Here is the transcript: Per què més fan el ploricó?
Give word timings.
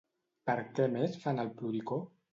Per 0.49 0.55
què 0.79 0.87
més 0.95 1.21
fan 1.27 1.45
el 1.45 1.55
ploricó? 1.61 2.05